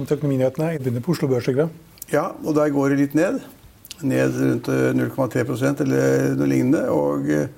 [0.00, 0.66] Velkommen til Økonominyhetene.
[0.72, 1.48] Jeg begynner på Oslo Børs.
[2.12, 3.40] Ja, og der går det litt ned.
[4.02, 6.88] Ned rundt 0,3% eller noe lignende.
[6.90, 7.48] Og eh,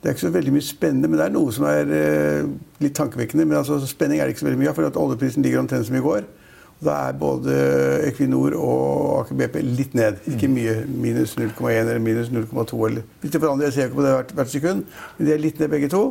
[0.00, 2.46] det er ikke så veldig mye spennende, men det er noe som er eh,
[2.80, 3.44] litt tankevekkende.
[3.44, 5.98] Men altså, spenning er det ikke så veldig mye av, for oljeprisen ligger omtrent som
[5.98, 6.28] i går.
[6.80, 7.58] Da er både
[8.06, 10.22] Equinor og Aker BP litt ned.
[10.30, 10.84] Ikke mye.
[10.86, 12.86] Minus 0,1 eller minus 0,2.
[12.86, 14.86] eller Hvis det forandrer, jeg ser ikke på det hvert, hvert sekund,
[15.18, 16.04] men de er litt ned begge to.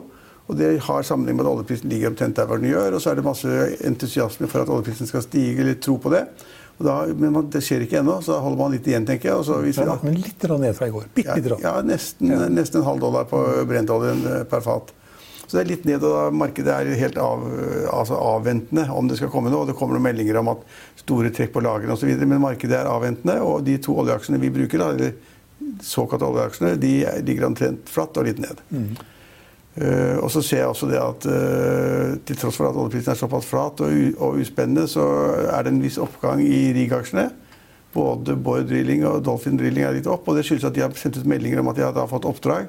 [0.49, 2.95] Og det har sammenheng med at oljeprisen ligger omtrent der hvor den gjør.
[2.97, 6.23] Og så er det masse entusiasme for at oljeprisen skal stige, eller tro på det.
[6.79, 9.41] Og da, men man, det skjer ikke ennå, så holder man litt igjen, tenker jeg.
[9.41, 11.09] Og så viser Det da, men litt grann ned fra i går.
[11.13, 11.51] Bitte litt.
[11.51, 14.93] ja, ja, nesten, nesten en halv dollar på brentoljen eh, per fat.
[15.43, 17.45] Så det er litt ned, og markedet er helt av,
[17.89, 19.65] altså avventende om det skal komme noe.
[19.65, 20.65] Og det kommer noen meldinger om at
[21.01, 22.09] store trekk på lagrene osv.
[22.21, 26.93] Men markedet er avventende, og de to oljeaksjene vi bruker, da, eller såkalte oljeaksjene, de
[27.25, 28.61] ligger omtrent flatt og litt ned.
[29.79, 33.19] Eh, og så ser jeg også det at uh, til tross for at oljeprisen er
[33.19, 35.05] såpass flat og, og uspennende, så
[35.53, 37.29] er det en viss oppgang i rig-aksjene.
[37.93, 40.95] Både Borr Drilling og Dolphin Drilling er litt opp, og det skyldes at de har
[40.99, 42.67] sendt ut meldinger om at de har fått oppdrag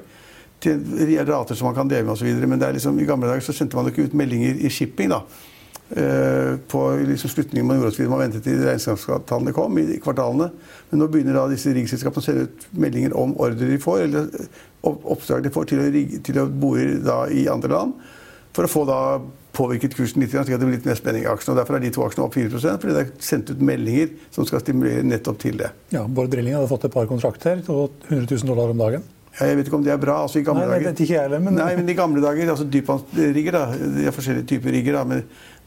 [0.61, 0.81] til
[1.27, 2.29] rater som man kan dele med osv.
[2.47, 5.11] Men liksom, i gamle dager så sendte man ikke ut meldinger i shipping.
[5.11, 5.23] da.
[5.91, 8.05] Eh, på liksom slutningen man gjorde.
[8.07, 10.47] Man ventet til regnskapstallene kom i kvartalene.
[10.91, 14.29] Men nå begynner da disse riggselskapene å sende ut meldinger om ordre de får, eller
[14.87, 17.93] opp- oppdrag de får til å, rigge- til å bore da i andre land.
[18.55, 19.01] For å få da
[19.55, 21.57] påvirket kursen litt, slik at det blir litt mer spenning i aksjene.
[21.57, 24.47] og Derfor er de to aksjene opp 4 fordi det er sendt ut meldinger som
[24.47, 25.73] skal stimulere nettopp til det.
[25.91, 29.03] Ja, Bård Drilling hadde fått et par kontrakter til 100 000 dollar om dagen.
[29.39, 30.17] Ja, jeg vet ikke om det er bra.
[30.25, 31.03] altså i gamle Nei, det dager...
[31.03, 33.61] ikke jeg heller, men- Nei, men i gamle dager, altså dypvannsrigger, da,
[33.95, 35.21] de er forskjellige typer rigger, da, men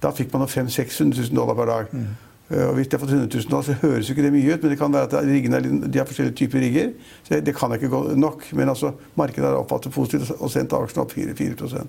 [0.04, 1.90] da fikk man 500 000-600 000 dollar per dag.
[1.96, 2.06] Mm.
[2.50, 4.52] Uh, og hvis de har fått 100 000 dollar, så høres jo ikke det mye
[4.52, 6.90] ut, men det kan være at riggene de har forskjellige typer rigger.
[7.24, 8.44] Så det kan ikke gå nok.
[8.52, 11.86] Men altså, markedet har oppfattet positivt og sendt aksjene opp 4, 4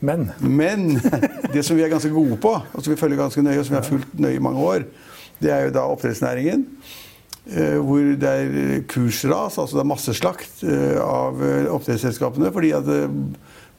[0.00, 0.88] Men Men
[1.54, 3.76] det som vi er ganske gode på, og som vi følger ganske nøye, og som
[3.76, 4.88] vi har fulgt nøye i mange år,
[5.42, 6.64] det er jo da oppdrettsnæringen.
[7.52, 12.52] eh, Hvor det er kursras, altså det er masseslakt eh, av eh, oppdrettsselskapene.
[12.52, 13.08] Fordi at eh,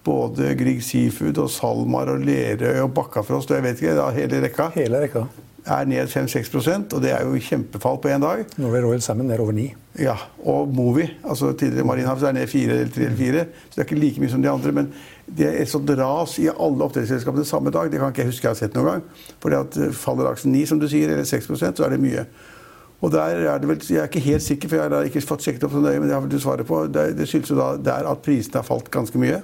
[0.05, 4.41] både Grieg Seafood og SalMar og Lerøy og Bakkafrost og jeg vet ikke, da, hele
[4.45, 5.25] rekka hele rekka.
[5.69, 8.45] er ned 5-6% og det er jo kjempefall på én dag.
[8.57, 9.67] Norway Royal Salmon ned over 9.
[9.99, 10.15] Ja,
[10.47, 13.45] og Movi, altså tidligere Marinhav, er ned 4 eller 3 eller 4.
[13.69, 14.71] Så det er ikke like mye som de andre.
[14.71, 14.93] Men
[15.27, 17.91] det er et sånt ras i alle oppdrettsselskapene samme dag.
[17.91, 19.03] Det kan ikke jeg huske jeg har sett noen gang.
[19.43, 22.23] Fordi at eh, faller aksen 9, som du sier, eller 6% så er det mye.
[23.01, 25.43] Og der er det vel, Jeg er ikke helt sikker, for jeg har ikke fått
[25.43, 26.85] sjekket opp så nøye, men det har vel du svaret på.
[26.87, 29.41] Det, det skyldes jo da der at prisene har falt ganske mye.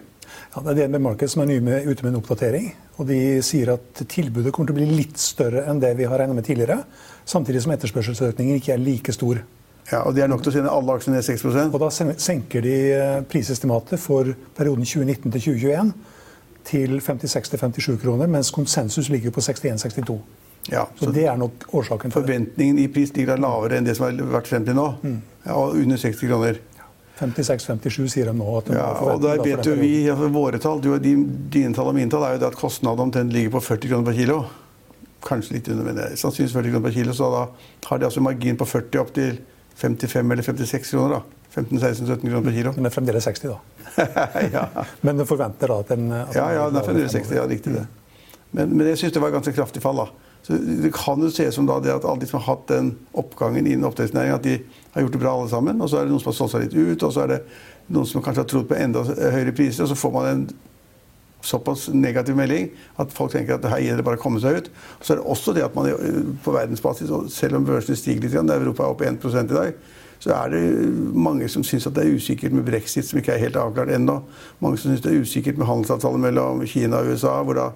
[0.55, 2.69] Ja, det er DNB Markets som er nye med, ute med en oppdatering.
[2.95, 6.21] og De sier at tilbudet kommer til å bli litt større enn det vi har
[6.21, 6.77] regnet med tidligere.
[7.27, 9.41] Samtidig som etterspørselsøkningen ikke er like stor.
[9.91, 12.63] Ja, Og det er nok til å sende alle aksjene ned 6 Og Da senker
[12.63, 15.91] de eh, prisestimatet for perioden 2019 til 2021
[16.65, 20.15] til 56-57 kroner, mens konsensus ligger på 61-62.
[20.71, 22.25] Ja, Så det er nok årsaken til det.
[22.25, 24.87] Forventningen i pris ligger lavere enn det som har vært frem til nå.
[25.03, 25.19] Mm.
[25.45, 26.57] Ja, og under 60 kroner.
[27.19, 28.47] 56-57 sier de nå.
[28.59, 31.91] at de Ja, og der vet jo vi, altså Våre tall, du, din, dine tall
[31.91, 34.39] og mine tall, er jo det at kostnaden omtrent ligger på 40 kroner per kilo.
[35.25, 37.15] Kanskje litt under, men sannsynligvis 40 kroner per kilo.
[37.15, 37.45] Så da
[37.89, 39.39] har de altså margin på 40 opp til
[39.79, 41.17] 55 eller 56 kroner.
[41.17, 41.23] da.
[41.55, 42.73] 15-16-17 kroner per kilo.
[42.75, 44.07] Men fremdeles 60, da.
[44.57, 44.65] ja.
[45.01, 47.35] Men de forventer da at den at ja, ja, den er fremdeles 60.
[47.37, 47.85] Ja, riktig det.
[48.51, 50.03] Men, men jeg syns det var et ganske kraftig fall.
[50.03, 50.24] da.
[50.45, 52.67] Så Det kan jo se ut som da det at alle de som har hatt
[52.69, 54.59] den oppgangen innen oppdrettsnæringen, at de
[54.93, 55.81] har gjort det bra alle sammen.
[55.81, 57.39] Og så er det noen som har solgt seg litt ut, og så er det
[57.89, 60.45] noen som kanskje har trodd på enda høyere priser, og så får man en
[61.45, 62.71] såpass negativ melding
[63.01, 64.69] at folk tenker at her gjelder det bare å komme seg ut.
[64.99, 65.89] Og Så er det også det at man
[66.45, 69.73] på verdensbasis, selv om børsene stiger litt, Europa er opp 1% i dag,
[70.19, 70.63] så er det
[71.13, 74.21] mange som syns det er usikkert med brexit, som ikke er helt avklart ennå.
[74.63, 77.43] Mange som syns det er usikkert med handelsavtalen mellom Kina og USA.
[77.43, 77.69] hvor da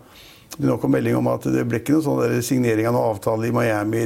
[0.57, 3.55] nå kom melding om at det ble ikke noen sånn signering av noen avtale i
[3.55, 4.03] Miami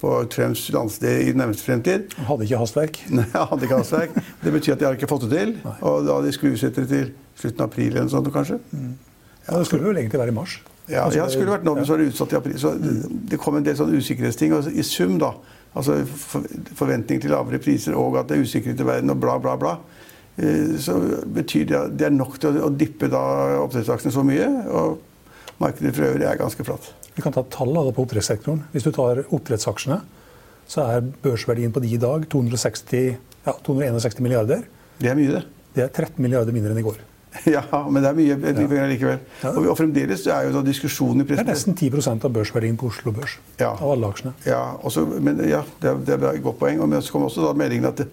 [0.00, 2.14] på Trumps landsted i nærmeste fremtid.
[2.24, 3.02] Hadde ikke hastverk?
[3.16, 4.16] Nei, hadde ikke hastverk.
[4.40, 5.54] Det betyr at de har ikke fått det til.
[5.60, 5.76] Nei.
[5.86, 8.60] Og da de det til slutten av april eller noe sånt, kanskje.
[8.72, 8.92] Mm.
[9.46, 10.60] Ja, Det skulle vel egentlig være i mars?
[10.90, 12.56] Ja, ja det skulle vært nå, men så er det utsatt i april.
[12.60, 12.94] Så det,
[13.30, 14.54] det kom en del sånne usikkerhetsting.
[14.56, 15.34] Og i sum, da,
[15.76, 16.00] altså
[16.78, 19.76] forventning til lavere priser og at det er usikkerhet i verden og bla, bla, bla,
[20.40, 20.96] eh, så
[21.28, 23.22] betyr det at det er nok til å dyppe da
[23.60, 24.48] oppdrettsaksjene så mye.
[24.72, 24.98] Og
[25.60, 26.90] markedet for øvrig er ganske flatt.
[27.16, 28.64] Vi kan ta tallene på oppdrettssektoren.
[28.72, 30.00] Hvis du tar oppdrettsaksjene,
[30.70, 33.16] så er børsverdien på de i dag 260,
[33.46, 34.66] ja, 261 milliarder.
[35.00, 35.46] Det er mye, det.
[35.74, 37.00] Det er 13 milliarder mindre enn i går.
[37.46, 39.20] Ja, men det er mye penger likevel.
[39.52, 42.78] Og, og, fremdeles er jo da diskusjonen i pressen Det er nesten 10% av børsverdien
[42.80, 43.36] på Oslo Børs.
[43.60, 43.70] Ja.
[43.76, 44.34] Av alle aksjene.
[44.48, 46.82] Ja, også, men, ja det, er, det er et godt poeng.
[46.82, 48.08] Men så kom også da meldingen at det,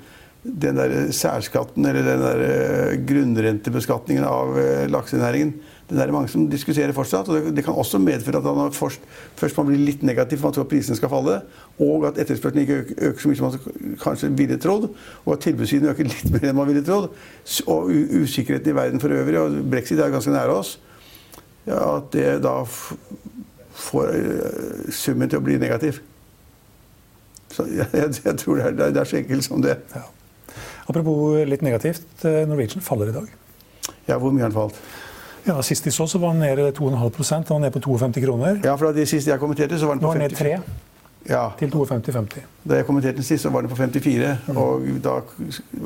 [0.48, 5.56] den der særskatten, eller den der eh, grunnrentebeskatningen av eh, laksenæringen,
[5.88, 7.30] det er mange som diskuterer fortsatt.
[7.30, 9.04] og Det, det kan også medføre at man først,
[9.40, 11.38] først man blir litt negativ, for man tror at prisene skal falle,
[11.80, 14.90] og at etterspørselen ikke øker, så mye som man kanskje ville trodd,
[15.24, 17.08] og at tilbudssiden øker litt mer enn man ville trodd,
[17.72, 20.76] og usikkerheten i verden for øvrig, og brexit er ganske nære oss,
[21.68, 22.60] ja, at det da
[23.78, 26.02] får uh, summen til å bli negativ.
[27.54, 29.80] Så jeg, jeg, jeg tror det er, det er, så enkelt som det.
[29.96, 30.06] Ja.
[30.88, 32.08] Apropos litt negativt.
[32.24, 33.28] Eh, Norwegian faller i dag.
[34.08, 34.80] Ja, hvor mye har den falt?
[35.48, 38.60] Ja, Sist de så, så var den nede 2,5% Den var nede på 52 kroner.
[38.64, 40.20] Ja, fra de siste jeg kommenterte, så var den på 50.
[40.20, 40.88] Nå er den ned 3
[41.30, 41.50] ja.
[41.60, 42.40] til 52,50.
[42.70, 44.38] Da jeg kommenterte den sist, så var den på 54.
[44.48, 44.58] Mm.
[44.58, 45.16] Og da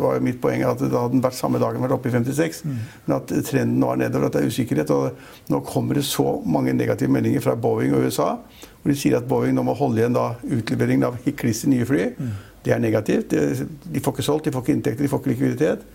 [0.02, 2.62] var mitt poeng at da hadde den vært samme dagen vært oppe i 56.
[2.66, 2.76] Mm.
[3.06, 4.94] Men at trenden nå er nedover, at det er usikkerhet.
[4.96, 8.36] Og nå kommer det så mange negative meldinger fra Boeing og USA,
[8.82, 12.12] hvor de sier at Boeing nå må holde igjen da utleveringen av kliss nye fly.
[12.18, 12.38] Mm.
[12.66, 13.34] Det er negativt.
[13.34, 15.86] De får ikke solgt, de får ikke inntekter, de får ikke likviditet.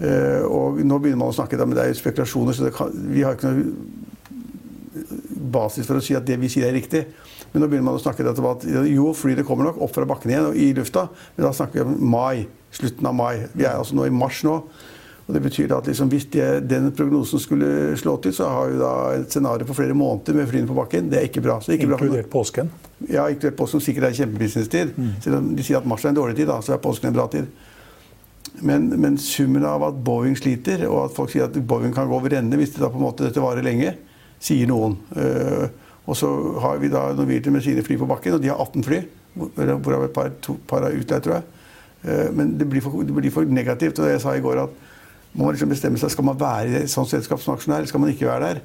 [0.00, 3.24] Uh, og nå begynner man å snakke, men det er jo spekulasjoner, så kan, vi
[3.26, 3.98] har ikke noe
[5.50, 7.04] basis for å si at det vi sier er riktig.
[7.50, 10.32] Men nå begynner man å snakke om at jo, flyet kommer nok opp fra bakken
[10.32, 12.46] igjen og i lufta, men da snakker vi om mai.
[12.70, 13.48] Slutten av mai.
[13.58, 14.60] Vi er altså nå i mars nå.
[15.30, 18.78] Og det betyr at liksom, Hvis de, den prognosen skulle slå til, så har vi
[18.80, 21.10] da et scenario på flere måneder med flyene på bakken.
[21.10, 21.60] Det er ikke bra.
[21.62, 22.70] Ikke inkludert bra påsken?
[23.06, 24.94] Ja, inkludert påsken, som sikkert er kjempebusinesstid.
[24.96, 25.12] Mm.
[25.22, 27.18] Selv om de sier at mars er en dårlig tid, da, så er påsken en
[27.18, 27.46] bra tid.
[28.60, 32.16] Men, men, summen av at Boeing sliter, og at folk sier at Boeing kan gå
[32.16, 33.94] over ende hvis det da på en måte dette varer lenge,
[34.42, 34.96] sier noen.
[35.14, 35.68] Uh,
[36.08, 36.28] og så
[36.64, 39.00] har vi da Norwegian med sine fly på bakken, og de har 18 fly.
[39.36, 41.46] Hvorav et par, to, par er utleid, tror jeg.
[42.04, 44.02] Uh, men det blir, for, det blir, for, negativt.
[44.02, 44.76] Og jeg sa i går at
[45.32, 47.92] må man liksom bestemme seg skal man være i et sånt selskap som aksjonær, eller
[47.92, 48.62] skal man ikke være der.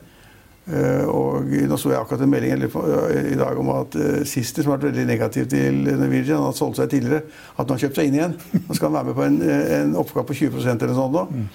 [0.65, 4.73] Uh, og Nå så jeg akkurat en melding i dag om at uh, Sister, som
[4.73, 7.21] har vært veldig negativ til Norwegian, han solgt seg tidligere,
[7.53, 8.35] at nå har kjøpt seg inn igjen.
[8.65, 9.39] Nå skal han være med på en,
[9.77, 11.25] en oppgave på 20% eller sånt nå.
[11.29, 11.47] Mm.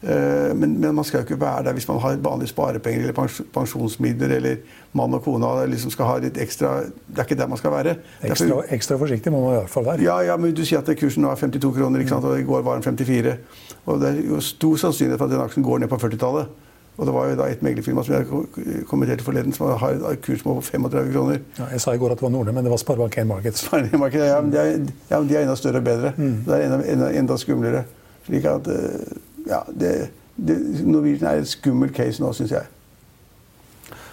[0.00, 4.32] Men, men, man skal jo ikke være der hvis man har vanlige sparepenger eller pensjonsmidler
[4.38, 4.62] eller
[4.96, 7.98] mann og kone liksom skal ha litt ekstra Det er ikke der man skal være.
[8.22, 10.04] Ekstra, Derfor, ekstra forsiktig må man i hvert fall være.
[10.06, 12.24] Ja, ja, men du sier at kursen nå er 52 kroner, ikke sant?
[12.24, 13.36] og i går var den 54.
[13.84, 16.69] Og det er jo stor sannsynlighet for at den aksjen går ned på 40-tallet.
[16.98, 20.58] Og det var jo da et meglerfirma som jeg kommenterte forleden, som har et kursmål
[20.58, 21.38] på 35 kroner.
[21.56, 23.64] Ja, jeg sa i går at det var Nordne, men det var Sparebank1 Markets.
[24.02, 24.74] Market, ja, men de er,
[25.08, 26.12] ja, de er enda større og bedre.
[26.18, 26.34] Mm.
[26.44, 27.84] Det er enda, enda, enda, skumlere.
[28.26, 32.68] Slik at eh, Ja, det, det, Norwegian er et skummelt case nå, syns jeg.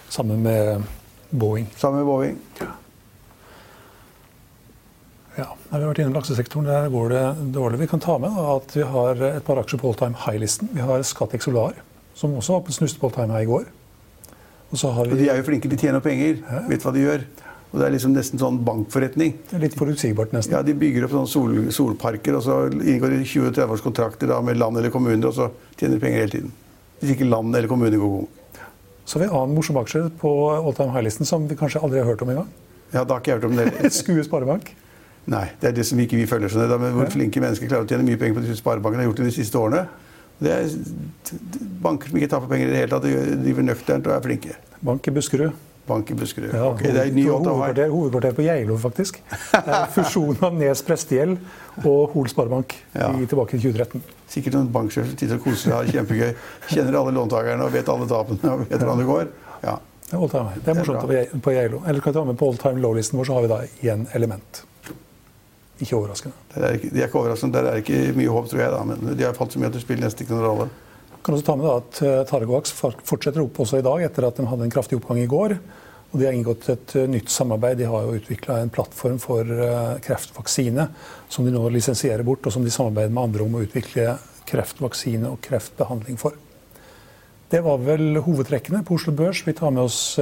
[0.10, 0.86] Sammen med
[1.36, 1.68] Boeing.
[1.76, 2.40] Sammen med Boeing.
[2.62, 2.70] Ja.
[5.38, 6.66] Ja, Vi har vært innom laksesektoren.
[6.72, 7.82] Der går det dårlig.
[7.84, 10.72] Vi kan ta med da, at vi har et par aksjer på all time high-listen.
[10.72, 11.76] Vi har Scatec Solar
[12.18, 13.68] som også var på snustebolltime her i går.
[14.68, 16.42] Og, og, De er jo flinke, de tjener penger.
[16.44, 16.64] Ja.
[16.68, 17.28] Vet hva de gjør.
[17.68, 19.36] Og Det er liksom nesten sånn bankforretning.
[19.50, 20.56] Det er Litt forutsigbart, nesten.
[20.56, 24.40] Ja, De bygger opp sånne sol, solparker, og så inngår de 20-30 års kontrakter da,
[24.44, 26.56] med land eller kommuner, og så tjener de penger hele tiden.
[27.02, 28.64] Hvis ikke land eller kommuner går god.
[29.08, 32.02] Så har vi en annen morsom aksje på all time high-listen som vi kanskje aldri
[32.02, 32.50] har hørt om engang.
[32.92, 33.92] Ja, da har ikke jeg hørt om det.
[34.00, 34.74] Skue Sparebank.
[35.28, 36.52] Nei, det er det som ikke vi følger.
[36.52, 39.22] Sånn, men hvor flinke mennesker klarer å tjene mye penger på det Sparebanken har gjort
[39.22, 39.86] det de siste årene.
[40.38, 41.38] Det er
[41.82, 43.08] banker som ikke taper penger i det hele tatt.
[43.08, 44.58] De driver nøkternt og er flinke.
[44.86, 45.64] Bank i Buskerud.
[45.88, 46.52] Bank i Buskerud.
[46.52, 49.22] Ja, okay, det er ny hovedkvarter, hovedkvarter på Geilo, faktisk.
[49.96, 51.38] Fusjonen av Nes prestegjeld
[51.86, 53.08] og Hol Sparebank ja.
[53.24, 54.04] tilbake i 2013.
[54.28, 56.34] Sikkert noen banksjefer sitter og koser seg, kjempegøy.
[56.68, 59.30] Kjenner alle låntakerne og vet alle tapene og vet hvordan det går.
[59.64, 59.78] Ja.
[60.08, 61.82] Det er, det er morsomt på Geilo.
[61.88, 64.06] Eller kan vi ta med på all time low-listen vår, så har vi da igjen
[64.16, 64.62] element.
[65.78, 66.34] Ikke overraskende.
[66.54, 67.60] Det er ikke, de er ikke overraskende.
[67.60, 68.74] Der er ikke mye håp, tror jeg.
[68.74, 70.70] da, Men de har falt så mye at det spiller nesten ikke noen rolle.
[71.26, 74.40] Kan også ta med da at eh, Targovax fortsetter opp også i dag, etter at
[74.40, 75.58] de hadde en kraftig oppgang i går.
[76.08, 77.82] Og de har inngått et uh, nytt samarbeid.
[77.82, 80.86] De har jo utvikla en plattform for uh, kreftvaksine
[81.28, 84.14] som de nå lisensierer bort, og som de samarbeider med andre om å utvikle
[84.48, 86.38] kreftvaksine og kreftbehandling for.
[87.52, 89.44] Det var vel hovedtrekkene på Oslo Børs.
[89.44, 90.16] Vi tar med oss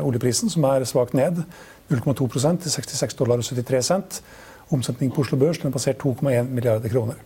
[0.00, 1.44] oljeprisen, som er svakt ned.
[1.92, 2.28] 0,2
[2.62, 4.22] til 66 dollar og 73 cent.
[4.70, 7.18] Omsetning på Oslo Børs den passert 2,1 milliarder kroner.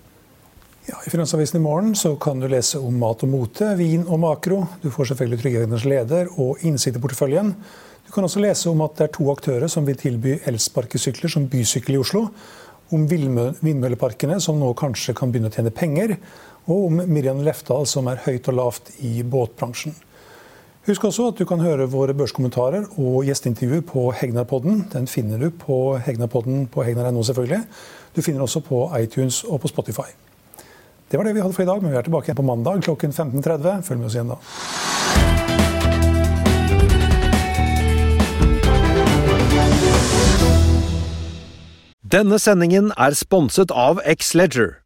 [0.87, 4.21] Ja, I Finansavisen i morgen så kan du lese om mat og mote, vin og
[4.23, 4.61] makro.
[4.83, 7.51] Du får selvfølgelig Trygghedens leder og innsikt i porteføljen.
[8.07, 11.49] Du kan også lese om at det er to aktører som vil tilby elsparkesykler som
[11.51, 12.29] bysykkel i Oslo.
[12.95, 16.15] Om vindmølleparkene som nå kanskje kan begynne å tjene penger.
[16.71, 19.97] Og om Miriam Lefdal som er høyt og lavt i båtbransjen.
[20.87, 24.85] Husk også at du kan høre våre børskommentarer og gjesteintervjuer på Hegnarpodden.
[24.93, 27.59] Den finner du på Hegnarpodden på hegnar.no, selvfølgelig.
[28.15, 30.15] Du finner også på iTunes og på Spotify.
[31.11, 32.87] Det var det vi hadde for i dag, men vi er tilbake igjen på mandag
[32.87, 33.83] klokken 15.30.
[33.83, 34.39] Følg med oss igjen da.
[42.15, 44.86] Denne sendingen er sponset av X-Leger.